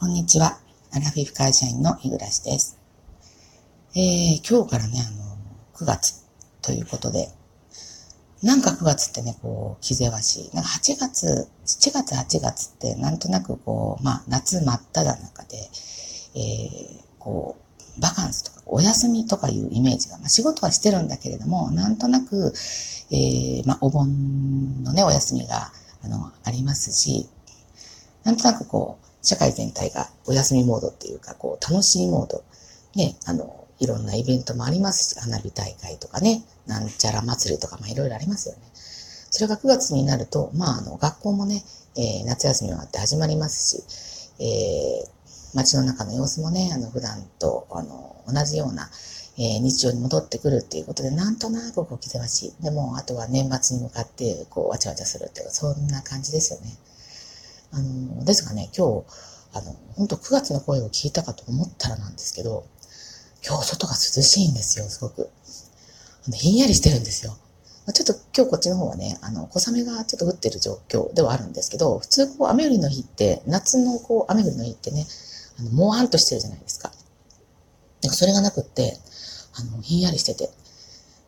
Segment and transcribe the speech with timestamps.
[0.00, 0.58] こんにちは。
[0.92, 2.78] アラフィフ会社員の日暮です。
[3.94, 5.36] えー、今日からね、あの、
[5.74, 6.24] 9月
[6.62, 7.28] ということで、
[8.42, 10.56] なんか9月ってね、こう、気ぜわしい。
[10.56, 15.68] なんか8月、7月、8月ってなんとなくこう、まあ、夏真っ只中で、
[16.34, 17.58] えー、こ
[17.98, 22.54] う、バカンスとかお休みとかいうイメージが、まあ、仕事はしてるんだけれども、なんとなく、
[23.10, 25.70] えー、まあ、お盆のね、お休みが、
[26.02, 27.28] あの、ありますし、
[28.24, 32.42] なんとなくこう、社会全体がお休みモードっていうか、こう、楽しいモード。
[32.94, 38.60] ね、あの、いろんなイベントもありますし、花火大会とかね、なんちゃら祭りとか、まあいろいろありますよね。
[39.30, 41.64] それが9月になると、まああの、学校もね、
[41.96, 48.90] えー、夏休み終わって始まりますし、えー、街の中の様子もね、あの、普段と、あの、同じような、
[49.38, 52.62] えー、日常に戻ってくるっていうことで、なんとなくこう、気ぜわしい。
[52.62, 56.76] でも、あとは年末に向かって、こう、わちゃわちゃするっていう、そんな感じですよね。
[57.72, 59.04] あの、ですがね、今日、
[59.52, 62.66] あの、本当9月の声を聞いたかと思ったらなんですけど、
[63.46, 65.30] 今日外が涼しいんですよ、すごく。
[66.32, 67.36] ひんやりしてるんですよ。
[67.92, 75.06] ちょっと今日こっちの方はね、あの、小雨がちょっと降ってる状況ではあるんですけど、普通こう雨降りの日って、夏のこう雨降りの日ってね、
[75.58, 76.92] あの、もわんとしてるじゃないですか。
[78.02, 78.98] なんかそれがなくって、
[79.54, 80.50] あの、ひんやりしてて。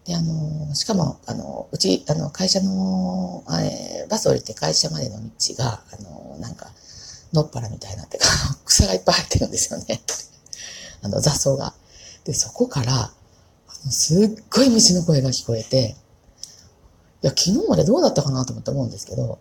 [0.05, 6.71] で、あの、しかも、あの、うち、あの、会社の、えー、バス降りて会社までの道が、あの、なんか、
[7.33, 8.27] のっぱらみたいなってか、
[8.65, 10.03] 草がいっぱい入ってるんですよね。
[11.03, 11.75] あの、雑草が。
[12.25, 13.13] で、そこから、
[13.91, 15.97] すっごい虫の声が聞こえて、
[17.23, 19.39] いや、昨日までどうだったかなと思って思うんですけど、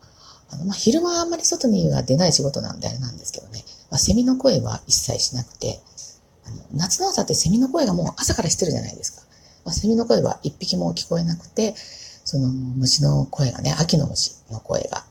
[0.50, 5.82] あの、まあ、昼間あんまり外には出ない仕事なんであれなんですけどね、まあ、セミの声は一切しなくて、
[6.46, 9.22] あの、夏の朝ってセミの声がもう朝からしてるじゃないですか。
[9.66, 11.76] まあ、セミの声は一匹も聞こえなくて、
[12.24, 15.06] その虫の声がね、秋の虫の声が、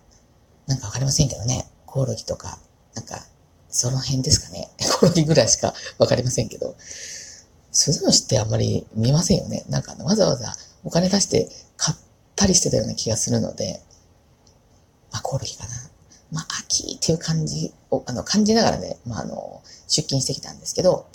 [0.70, 2.60] なんかわかりませんけどね、コオロギとか、
[2.94, 3.26] なんか、
[3.68, 4.70] その辺ですかね。
[5.00, 6.76] コオロギぐらいしかわかりませんけど、
[7.72, 9.64] スズムシってあんまり見ませんよね。
[9.68, 10.54] なんかあの、わざわざ
[10.84, 11.98] お金出して買っ
[12.36, 13.82] たりしてたような気がするので、
[15.10, 15.70] まあ、コオロギかな。
[16.30, 21.08] まあ、秋っていう感じを、あの、感じながらね、まあ、あの、出勤してきたんですけど、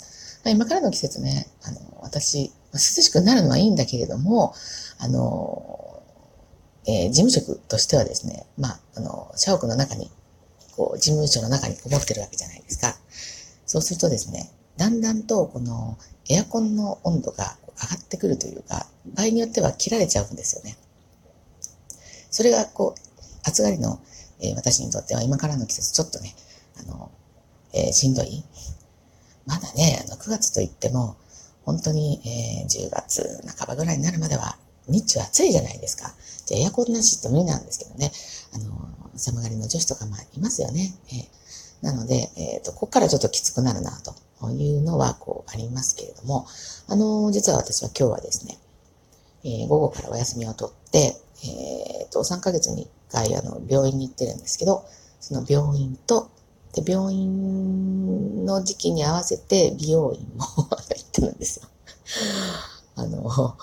[0.44, 4.54] まあ、今からの季節ね、あの、私、涼しくなるのはいいんだけれども、
[4.98, 5.85] あの、
[6.86, 10.10] えー、事務職としてはですね、まあ、あの、社屋の中に、
[10.76, 12.96] こう、事務所の中にこもってるわけじゃないですか。
[13.66, 15.98] そうするとですね、だんだんと、この、
[16.28, 20.76] エアコンの温度が上がってくるというか、場合によっては切られちゃうんですよね。
[22.30, 23.00] それが、こう、
[23.42, 24.00] 暑がりの、
[24.40, 26.34] えー、私にとっては今からの季節ちょっとね、
[26.78, 27.10] あの、
[27.72, 28.44] えー、しんどい。
[29.46, 31.16] まだね、あの、9月といっても、
[31.64, 34.56] 本当に、えー、10月半ばぐらいになるまでは、
[34.88, 36.14] 日中暑いじゃないですか。
[36.46, 38.12] じゃエアコンなしって無理なんですけどね。
[38.54, 40.94] あの、寒がりの女子とかもいますよね。
[41.08, 44.14] えー、なので、えっ、ー、と、ここからちょっときつくなるな、と
[44.50, 46.46] いうのは、こう、ありますけれども、
[46.86, 48.58] あの、実は私は今日はですね、
[49.44, 54.84] えー、午後からお休みを取って、えっ、ー、と、3ヶ月に1回、あの、病院に行ってるんですけど、
[55.20, 56.30] その病院と、
[56.72, 61.68] で、病院の時期に合わせて美容院も 行ってるんですよ。
[62.96, 63.56] あの、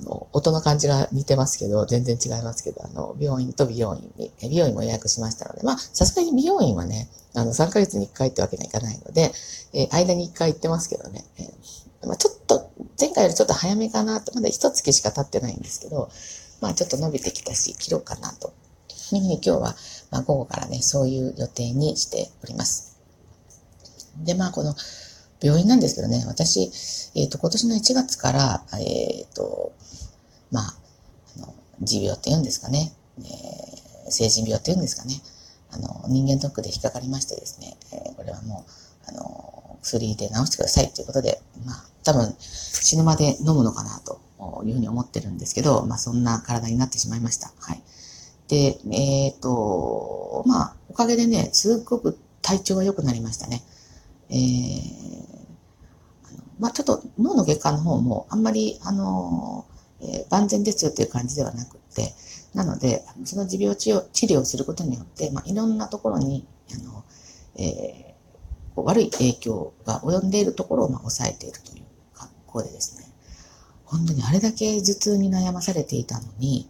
[0.00, 9.32] あの、音の感じが似てますけど、全然違いますけど、あの、病院と美容院に、美容院も予約しましたので、まあ、さすがに美容院はね、あの、3ヶ月に1回ってわけにはいかないので、
[9.72, 16.10] えー、間に1回行ってますけどね、えー、まあ、ちょっと、前回よりちょっと早めかなと、まだ1月しか経ってないんですけど、
[16.60, 18.52] まあ、ちょっと伸びてきたし、切ろうかなと。
[19.14, 19.74] いうふうに今日は、
[20.10, 22.96] まあ、午後からね、そういう予定にしております。
[24.24, 24.74] で、まあ、この、
[25.42, 26.70] 病院なんですけどね、私、
[27.14, 29.72] えっ、ー、と、今年の1月から、えっ、ー、と、
[30.50, 30.74] まあ、
[31.36, 35.14] あの、持病って言うんですかね、えー、成人病って言うんですかね、
[35.70, 44.20] あの、人間ドックで引っかかりましてですね、えー、これはもう、あの、薬で治してくださいということで、まあ、多分、死ぬまで飲むのかなと
[44.64, 47.52] いうふうに思ってるんですけど、まあ、そんな体になってしまいました。
[47.58, 47.82] はい。
[48.48, 53.62] で、えっ、と、まあ、おかげでね、すっごく体調が良くなりましたね。
[54.30, 55.25] えー、
[56.58, 59.66] まあ、ちょっと脳の外科の方もあんまり、あの、
[60.00, 62.14] えー、万全ですよという感じではなくて、
[62.54, 67.04] なので、その持病治療治療をすることによって、まあ、いろんなところに、あの、
[67.56, 73.06] えー、悪い影響が及んでいるところを、まあ、抑えているという格好でですね、
[73.84, 76.68] 本当にあれだけ頭痛に悩まされていたのに、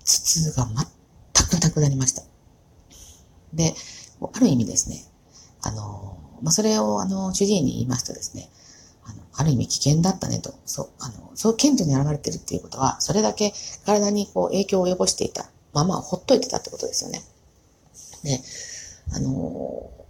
[0.00, 2.22] 頭痛が全くなくなりました。
[3.52, 3.74] で、
[4.32, 5.04] ある意味ですね、
[5.62, 8.50] あの、まあ、それを、あの、主治医に言いますとですね、
[9.36, 13.52] あ、る意味危険だったねと、そう、あの、そう顕著に現れてるっていうことは、それだけ
[13.84, 15.46] 体にこう影響を及ぼしていた。
[15.72, 17.22] まあまあ、ほっといてたってことですよね。
[18.24, 18.40] で、
[19.14, 20.06] あのこ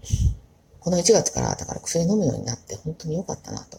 [0.81, 3.79] この1月からだから薬飲むようになって本当に良かったなと。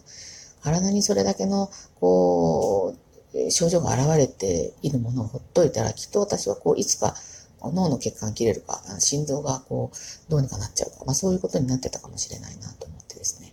[0.62, 1.70] 体にそれだけの、
[2.00, 2.94] こ
[3.34, 7.14] う、症状が現れているものをほっといたら、きっと私はこう、いつか
[7.62, 13.52] 脳の血管切れるか、心臓がこう、どうにかなっちゃうか、まあそういうことになってたかもしれないなと思ってですね。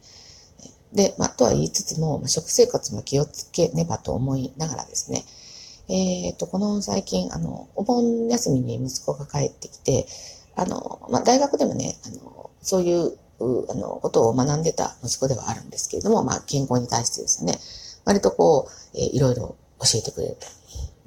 [0.96, 5.26] で、まあ、とは言いつつも、食生活も気をつけねばと思いながらですね、
[5.88, 10.08] えっ、ー、と、この最近、あの、お盆休みに息子が帰ってきて、
[10.56, 13.18] あの、まあ、大学でもね、あの、そういう、
[13.70, 17.60] あの、ことを学んでた息子ではあるんですけれども、まあ、健康に対してですね、
[18.06, 20.38] 割とこう、えー、いろいろ教えてくれる。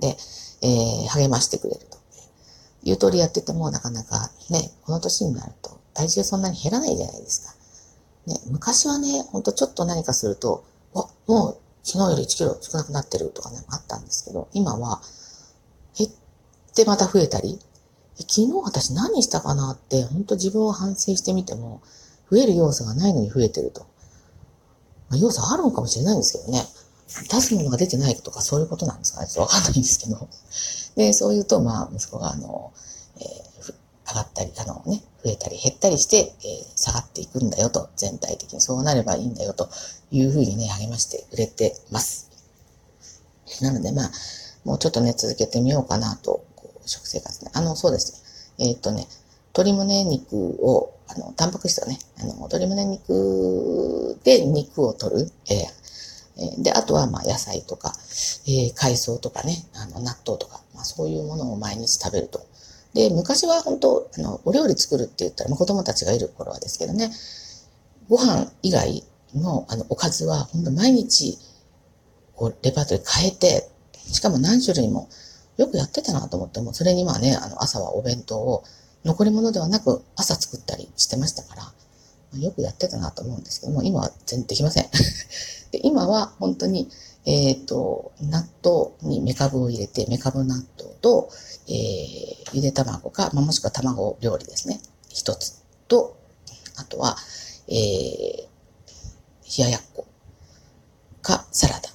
[0.00, 0.16] で、
[0.60, 1.98] えー、励ましてくれると。
[2.84, 7.54] 言う通りやってても、なかなかね、この年になると、体重そんなに減らないじゃないですか。
[8.28, 10.64] ね、昔はね、ほんとちょっと何かすると、
[10.94, 15.00] あ、もう昨日より1キロ少なくなってるとかね、あったんですけど、今は
[15.96, 16.10] 減っ
[16.74, 17.58] てまた増えたり、
[18.18, 21.80] 昨日私何したかなって、本当自分を反省してみても、
[22.30, 23.86] 増える要素がないのに増えてると。
[25.08, 26.66] まあ、要素あるのかもしれないんですけどね。
[27.06, 30.28] 出すものが出てないとかそういうことなんですかねちょっとわかんないんですけど。
[30.96, 32.72] で、そう言うと、まあ、息子が、あの、
[34.08, 39.68] 上がったり、あのね、増えたり減ったりして、えー、下がっていくんだよと、全体的にそうなればいいんだよと
[40.10, 42.30] いうふうにね、励ましてくれてます。
[43.60, 44.10] なので、まあ、
[44.64, 47.50] もうちょっとね、続けてみようかなと、こう食生活ね。
[47.54, 48.12] あの、そうです
[48.58, 48.68] ね。
[48.70, 49.06] えー、っとね、
[49.54, 55.30] 鶏胸肉を、あの、タンパク質をね、あの、鶏胸肉で肉を取る。
[55.50, 57.92] えー、で、あとは、まあ、野菜とか、
[58.46, 62.46] えー、海藻とかね、あの、納豆とか、まあ、そういうものを毎日食べると。
[62.94, 67.10] で、昔は本当、あの、お料理作るって言ったら、まあ、子供たちがいる頃はですけどね、
[68.08, 69.04] ご飯以外
[69.34, 71.38] の、あの、おかずは、本当毎日、
[72.34, 73.68] こう、レパートリー変えて、
[74.10, 75.08] しかも何種類も、
[75.58, 78.64] よくやってたなと思っても、それにはね、あの、朝はお弁当を、
[79.04, 81.72] 残り物ではなく、朝作ったりしてましたから、
[82.38, 84.86] よくやってたなと思うんですけども、今は全然できません。
[85.72, 86.88] で今は本当に、
[87.30, 91.28] えっ、ー、と、納豆にメカブを入れて、メカブ納豆と、
[91.68, 94.80] えー、ゆで卵か、まあ、もしくは卵料理ですね。
[95.10, 96.16] 一つと、
[96.78, 97.18] あとは、
[97.68, 100.06] えー、冷ややっこ
[101.20, 101.90] かサラダ。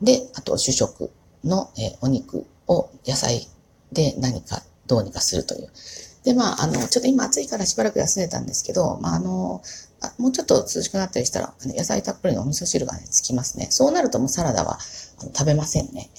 [0.00, 1.10] で、あと主食
[1.44, 3.46] の、えー、お肉を野菜
[3.92, 5.68] で何かどうにかするという。
[6.24, 9.60] で、まあ、あの、ちょっと今暑いからしばらく休んでたんですけど、まあ、あの、
[10.04, 13.68] あもうちょっと涼しくなったりしたら、野菜たっぷりのお味噌汁がね、つきますね。
[13.70, 14.78] そうなるともうサラダは
[15.20, 16.10] あの食べませんね。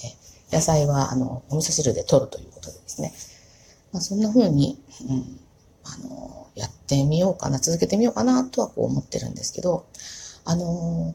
[0.52, 3.12] 野菜は、あの、お味噌汁で取るということでですね。
[3.92, 5.40] まあ、そんな風に、うん、
[5.84, 9.86] あの、やってみようかな、続けてみようかなとはこう思ってるんですけど、
[10.44, 11.14] あの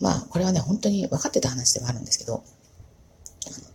[0.00, 2.44] まあ、これはね、本当に分かってた話ではあるんですけど、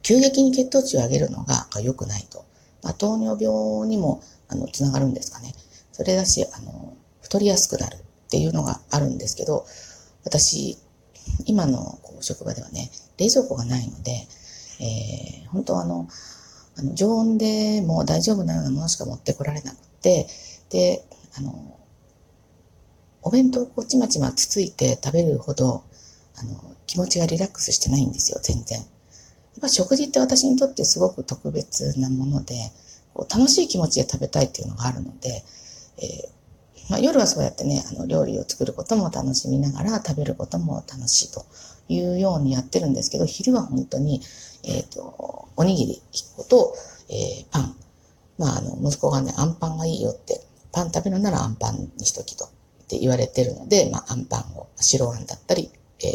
[0.03, 2.45] 急激に血糖値を上げるのが良くないと。
[2.83, 5.53] まあ、糖尿病にも、あの、つながるんですかね。
[5.91, 6.93] それだし、あの、
[7.31, 7.99] 太りやすくなるっ
[8.29, 9.65] ていうのがあるんですけど、
[10.25, 10.77] 私、
[11.45, 14.27] 今のこう職場ではね、冷蔵庫がないので、
[14.81, 16.09] えー、本当あの、
[16.75, 20.27] あの常温でも大丈夫なようなものしか持ってこられなくて、
[20.71, 21.05] で、
[21.37, 21.79] あの、
[23.21, 25.85] お弁当をこうちまちまつついて食べるほど、
[26.35, 28.79] あの、気持ちがリラックスしてないんですよ、全然。
[28.79, 28.87] やっ
[29.61, 32.73] ぱ食事って私にとってすごく特別なもので、
[33.13, 35.45] こう楽しい気持ちで食べたいっていうのがあるので、
[35.97, 36.40] えー、
[36.89, 41.45] まあ、夜はそうやってね、あの料理を作ることも楽しみながら食べることも楽しいと
[41.87, 44.21] いうようにやってるんですけど、昼は本当に、
[44.63, 46.75] えっ、ー、と、おにぎり1個と、
[47.09, 47.75] えー、パン。
[48.37, 52.47] まあ、あの、息子がね、アンパンがいいよって、パン食べるならアンパンにしときと、っ
[52.87, 55.69] て言われてるので、まあ、アンパンを、白あんだったり、
[56.03, 56.09] えー、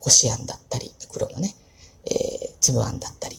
[0.00, 1.54] こしあんだったり、黒のね、
[2.04, 3.38] えー、粒あんだったり、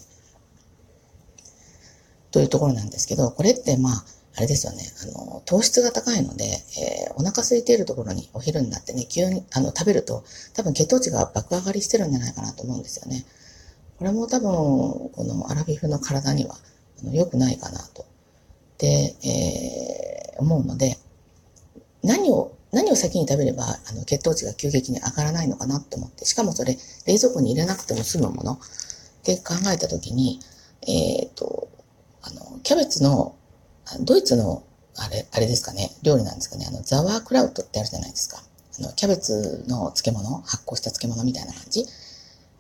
[2.32, 4.06] というところなんですけど、これってまあ、
[4.38, 13.26] あれですよね、あの、糖質が高いので、えー、お腹空いているところにお昼になってね、急に、あの、食べると、多分血糖値が爆上がりしてるんじゃないかなと思うんですよね。
[13.98, 16.56] これも多分、このアラフィフの体には
[17.12, 18.06] 良くないかなと。
[18.78, 21.00] で、えー、思うので、
[22.04, 26.78] 何を、何を先に食べれば、あの、血糖値が急激に上がらないのかなと思って、しかもそれ、
[27.08, 28.58] 冷蔵庫に入れなくても済むものっ
[29.24, 30.40] て考えたときに、
[30.84, 31.70] えっ、ー、と、
[32.22, 33.36] あの、キャベツの、
[34.02, 34.64] ドイツの、
[34.96, 38.42] あれ、あれですかね、料理なんですかね、あの、ザワークラウトってあるじゃないですか。
[38.80, 41.86] あの、キャベツの漬物、発酵した漬物みたいな感じ。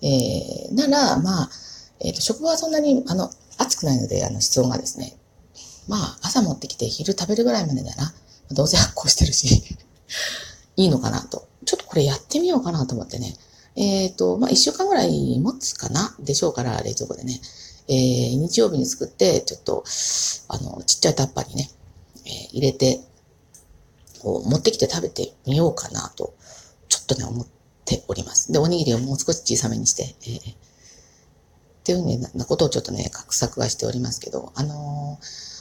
[0.02, 1.50] えー、なら、まあ、
[2.00, 5.18] えっ、ー、と、食後はそんなに、あの、暑くないので、あの、室温がですね、
[5.88, 8.14] まあ、朝持ってきて昼食べるぐらいまでだな
[8.50, 9.64] ら、どうせ発酵してるし
[10.76, 11.48] いいのかなと。
[11.66, 13.36] ちょっとこれやってみようかなと思ってね。
[13.76, 17.42] えっ、ー、と、まあ、一週間ぐらい持つかなでしょうから、冷蔵庫でね。
[17.90, 19.84] えー、日曜日に作って、ちょっと、
[20.50, 21.70] あの、ちっちゃいタッパーにね、
[22.26, 23.00] えー、入れて、
[24.20, 26.34] こう、持ってきて食べてみようかなと、
[26.90, 27.48] ちょっとね、思っ
[27.86, 28.52] ております。
[28.52, 30.56] で、おにぎりをもう少し小さめにして、えー、っ
[31.84, 35.58] ていうね、なことをちょっとね、画策はしておりますけど、あのー、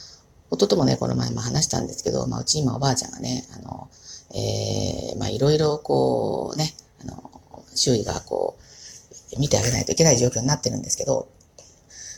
[0.49, 3.89] 弟もね、この前も話したんですけど、まあ、うち今おばあちゃんがね、あの、
[4.33, 7.31] えー、まあ、いろいろこう、ね、あの、
[7.75, 11.29] 周囲がこう、見てあげないといけない状況になってるんですけど、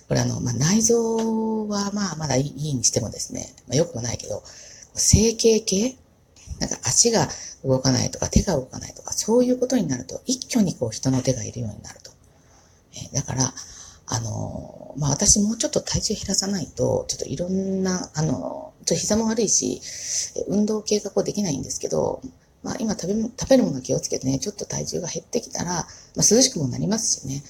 [0.09, 4.43] これあの、まあ、内臓はまあ、まだいいにしてもですね、まあ、よくもないけど、
[4.95, 5.95] 整形系？
[6.59, 7.29] なんか足が
[7.63, 12.11] 動かないとか手が動かないとか、そういうことになると一挙にこう人の手がいるようになると。
[13.13, 13.53] えだから、
[14.07, 19.79] あのまあ、私もうちょっと体重減らさないと、ちょっといろんな、あのちょっと膝も悪いし、
[20.47, 22.21] 運動計画をできないんですけど、
[22.63, 25.85] まあ、今食べ食べるもの気をつけてね、ちょっと体重が減ってきたら、まあ、
[26.17, 27.43] 涼しくもなりますしね、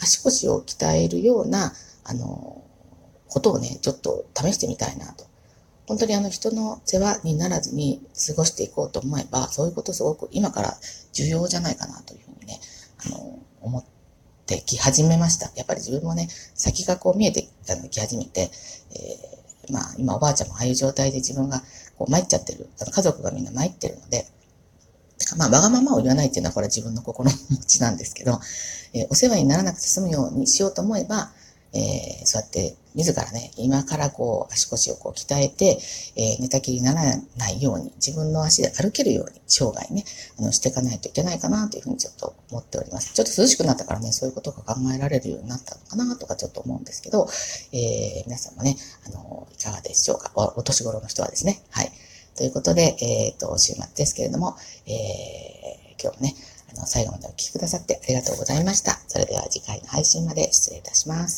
[0.00, 1.72] 足腰を鍛えるような、
[2.08, 2.64] あの、
[3.28, 5.26] ことをね、ちょっと試してみたいなと。
[5.86, 10.76] 本当にあの人の世話にならずに過ごしていこうと思えば、そういうことすごく今から
[11.12, 12.60] 重要じゃないかなというふうにね、
[13.06, 13.84] あの、思っ
[14.46, 15.50] てき始めました。
[15.56, 18.50] やっぱり自分もね、先がこう見えてきたのき始めて、
[18.92, 21.62] えー、まあ今おばあちゃんもああいう状態で自分が
[21.96, 24.26] こう参っちゃってる、家族がみんな参ってるので、
[25.36, 28.40] まあ、わがままを言わないっていうのはこれは自分の心持ちなんですけど、
[28.94, 31.30] えー、お世話にならなくて済むようにしようと思えば、
[31.74, 35.78] えー、そうやって自らね、今からこう足腰をこう鍛えて、
[36.16, 37.02] えー、寝たきりになら
[37.36, 40.04] ないように、自分の足で歩けるように生涯ね、
[40.38, 43.12] あの、していかないといけないかなというふうにちょっと思っております。
[43.12, 47.28] ちょっと涼しくなったからね、そういうことが考えられるようになったのかなとかちょっと思うんですけど、
[47.72, 50.32] えー、皆さんもね、あの、いかがでしょうか？
[50.34, 51.62] おお年頃の人はですね。
[51.70, 51.92] はい。
[52.34, 54.56] ということで、えっ、ー、と、週末ですけれども、
[54.86, 56.34] えー、今日もね、
[56.72, 58.98] あの、最後までお聴きくださってありがとうございました。
[59.08, 61.36] それでは次回の配信まで失礼いたします。